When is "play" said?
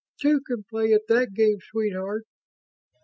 0.63-0.93